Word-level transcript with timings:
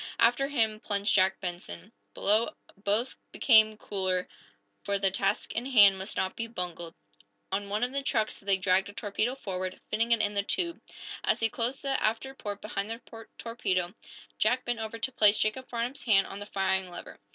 After 0.17 0.47
him 0.47 0.79
plunged 0.79 1.13
Jack 1.13 1.39
Benson. 1.41 1.91
Below, 2.15 2.55
both 2.75 3.17
became 3.31 3.77
cooler, 3.77 4.27
for 4.83 4.97
the 4.97 5.11
task 5.11 5.53
in 5.53 5.67
hand 5.67 5.99
must 5.99 6.17
not 6.17 6.35
be 6.35 6.47
bungled. 6.47 6.95
On 7.51 7.69
one 7.69 7.83
of 7.83 7.91
the 7.91 8.01
trucks 8.01 8.39
they 8.39 8.57
dragged 8.57 8.89
a 8.89 8.93
torpedo 8.93 9.35
forward, 9.35 9.79
fitting 9.91 10.11
it 10.11 10.19
in 10.19 10.33
the 10.33 10.41
tube. 10.41 10.81
As 11.23 11.39
he 11.39 11.49
closed 11.49 11.83
the 11.83 12.01
after 12.03 12.33
port 12.33 12.63
behind 12.63 12.89
the 12.89 13.27
torpedo, 13.37 13.93
Jack 14.39 14.65
bent 14.65 14.79
over 14.79 14.97
to 14.97 15.11
place 15.11 15.37
Jacob 15.37 15.69
Farnum's 15.69 16.01
hand 16.05 16.25
on 16.25 16.39
the 16.39 16.47
firing 16.47 16.89
lever. 16.89 17.19